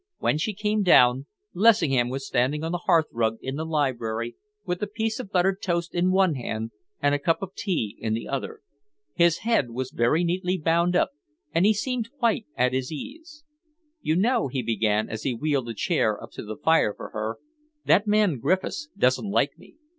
When 0.17 0.39
she 0.39 0.55
came 0.55 0.81
down, 0.81 1.27
Lessingham 1.53 2.09
was 2.09 2.25
standing 2.25 2.63
on 2.63 2.71
the 2.71 2.85
hearth 2.89 3.05
rug 3.11 3.37
in 3.39 3.55
the 3.55 3.63
library, 3.67 4.35
with 4.65 4.81
a 4.81 4.87
piece 4.87 5.19
of 5.19 5.29
buttered 5.31 5.61
toast 5.61 5.93
in 5.93 6.09
one 6.09 6.33
hand 6.33 6.71
and 7.03 7.13
a 7.13 7.19
cup 7.19 7.43
of 7.43 7.53
tea 7.53 7.97
in 7.99 8.15
the 8.15 8.27
other. 8.27 8.61
His 9.13 9.41
head 9.45 9.69
was 9.69 9.91
very 9.91 10.23
neatly 10.23 10.57
bound 10.57 10.95
up, 10.95 11.11
and 11.53 11.67
he 11.67 11.73
seemed 11.75 12.09
quite 12.17 12.47
at 12.57 12.73
his 12.73 12.91
ease. 12.91 13.43
"You 14.01 14.15
know," 14.15 14.47
he 14.47 14.63
began, 14.63 15.07
as 15.07 15.21
he 15.21 15.35
wheeled 15.35 15.69
a 15.69 15.75
chair 15.75 16.19
up 16.23 16.31
to 16.31 16.43
the 16.43 16.57
fire 16.57 16.95
for 16.95 17.09
her, 17.09 17.37
"that 17.85 18.07
man 18.07 18.39
Griffiths 18.39 18.89
doesn't 18.97 19.29
like 19.29 19.55
me. 19.59 19.75